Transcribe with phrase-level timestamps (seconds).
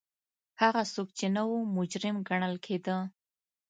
[0.61, 2.97] هغه څوک چې نه و مجرم ګڼل کېده.